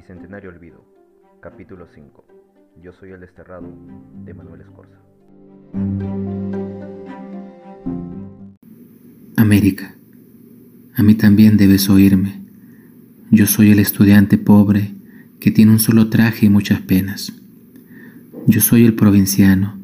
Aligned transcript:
Bicentenario 0.00 0.48
Olvido, 0.48 0.82
capítulo 1.42 1.86
5. 1.94 2.24
Yo 2.82 2.90
soy 2.94 3.10
el 3.10 3.20
desterrado 3.20 3.68
de 4.24 4.32
Manuel 4.32 4.62
Escorza. 4.62 4.96
América, 9.36 9.94
a 10.94 11.02
mí 11.02 11.14
también 11.16 11.58
debes 11.58 11.90
oírme. 11.90 12.40
Yo 13.30 13.46
soy 13.46 13.72
el 13.72 13.78
estudiante 13.78 14.38
pobre 14.38 14.94
que 15.38 15.50
tiene 15.50 15.72
un 15.72 15.80
solo 15.80 16.08
traje 16.08 16.46
y 16.46 16.48
muchas 16.48 16.80
penas. 16.80 17.34
Yo 18.46 18.62
soy 18.62 18.86
el 18.86 18.94
provinciano 18.94 19.76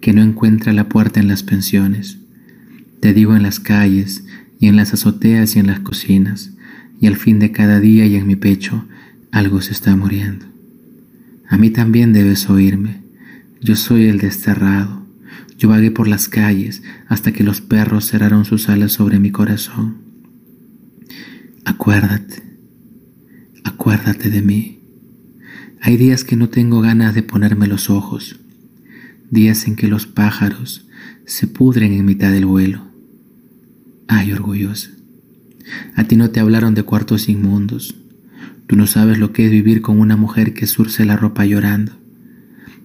que 0.00 0.12
no 0.12 0.22
encuentra 0.22 0.72
la 0.72 0.88
puerta 0.88 1.18
en 1.18 1.26
las 1.26 1.42
pensiones. 1.42 2.18
Te 3.00 3.12
digo 3.12 3.34
en 3.34 3.42
las 3.42 3.58
calles 3.58 4.24
y 4.60 4.68
en 4.68 4.76
las 4.76 4.94
azoteas 4.94 5.56
y 5.56 5.58
en 5.58 5.66
las 5.66 5.80
cocinas, 5.80 6.52
y 7.00 7.08
al 7.08 7.16
fin 7.16 7.40
de 7.40 7.50
cada 7.50 7.80
día 7.80 8.06
y 8.06 8.14
en 8.14 8.28
mi 8.28 8.36
pecho 8.36 8.86
algo 9.36 9.60
se 9.60 9.72
está 9.72 9.94
muriendo. 9.94 10.46
A 11.46 11.58
mí 11.58 11.68
también 11.68 12.14
debes 12.14 12.48
oírme. 12.48 13.02
Yo 13.60 13.76
soy 13.76 14.06
el 14.06 14.18
desterrado. 14.18 15.06
Yo 15.58 15.68
vagué 15.68 15.90
por 15.90 16.08
las 16.08 16.30
calles 16.30 16.82
hasta 17.06 17.32
que 17.32 17.44
los 17.44 17.60
perros 17.60 18.06
cerraron 18.06 18.46
sus 18.46 18.70
alas 18.70 18.92
sobre 18.92 19.18
mi 19.18 19.30
corazón. 19.30 19.98
Acuérdate, 21.66 22.42
acuérdate 23.62 24.30
de 24.30 24.40
mí. 24.40 24.80
Hay 25.82 25.98
días 25.98 26.24
que 26.24 26.36
no 26.36 26.48
tengo 26.48 26.80
ganas 26.80 27.14
de 27.14 27.22
ponerme 27.22 27.66
los 27.66 27.90
ojos, 27.90 28.40
días 29.30 29.66
en 29.66 29.76
que 29.76 29.88
los 29.88 30.06
pájaros 30.06 30.86
se 31.26 31.46
pudren 31.46 31.92
en 31.92 32.06
mitad 32.06 32.32
del 32.32 32.46
vuelo. 32.46 32.86
Ay, 34.08 34.32
orgullosa, 34.32 34.90
a 35.94 36.04
ti 36.04 36.16
no 36.16 36.30
te 36.30 36.40
hablaron 36.40 36.74
de 36.74 36.84
cuartos 36.84 37.28
inmundos, 37.28 37.96
Tú 38.66 38.76
no 38.76 38.86
sabes 38.86 39.18
lo 39.18 39.32
que 39.32 39.46
es 39.46 39.50
vivir 39.50 39.80
con 39.80 40.00
una 40.00 40.16
mujer 40.16 40.52
que 40.52 40.66
surce 40.66 41.04
la 41.04 41.16
ropa 41.16 41.44
llorando, 41.44 41.92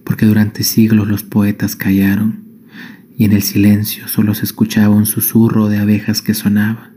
porque 0.04 0.26
durante 0.26 0.62
siglos 0.62 1.08
los 1.08 1.24
poetas 1.24 1.74
callaron 1.74 2.44
y 3.18 3.24
en 3.24 3.32
el 3.32 3.42
silencio 3.42 4.08
solo 4.08 4.34
se 4.34 4.44
escuchaba 4.44 4.94
un 4.94 5.06
susurro 5.06 5.68
de 5.68 5.78
abejas 5.78 6.22
que 6.22 6.34
sonaba. 6.34 6.90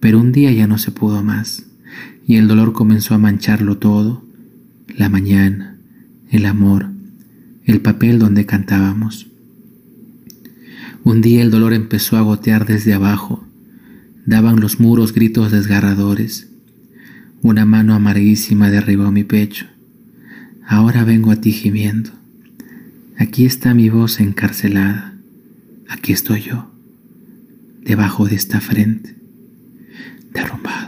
Pero 0.00 0.20
un 0.20 0.32
día 0.32 0.52
ya 0.52 0.66
no 0.66 0.76
se 0.76 0.90
pudo 0.90 1.22
más 1.22 1.64
y 2.26 2.36
el 2.36 2.48
dolor 2.48 2.72
comenzó 2.72 3.14
a 3.14 3.18
mancharlo 3.18 3.78
todo, 3.78 4.24
la 4.96 5.08
mañana, 5.08 5.76
el 6.30 6.46
amor, 6.46 6.88
el 7.64 7.80
papel 7.80 8.18
donde 8.18 8.46
cantábamos. 8.46 9.28
Un 11.04 11.20
día 11.20 11.42
el 11.42 11.50
dolor 11.50 11.72
empezó 11.72 12.16
a 12.16 12.22
gotear 12.22 12.66
desde 12.66 12.94
abajo, 12.94 13.46
daban 14.26 14.60
los 14.60 14.80
muros 14.80 15.12
gritos 15.12 15.52
desgarradores, 15.52 16.53
una 17.44 17.66
mano 17.66 17.94
amarguísima 17.94 18.70
derribó 18.70 19.12
mi 19.12 19.22
pecho. 19.22 19.66
Ahora 20.66 21.04
vengo 21.04 21.30
a 21.30 21.36
ti 21.36 21.52
gimiendo. 21.52 22.10
Aquí 23.18 23.44
está 23.44 23.74
mi 23.74 23.90
voz 23.90 24.18
encarcelada. 24.18 25.12
Aquí 25.90 26.14
estoy 26.14 26.40
yo, 26.40 26.72
debajo 27.82 28.26
de 28.26 28.36
esta 28.36 28.62
frente, 28.62 29.14
derrumbado. 30.32 30.83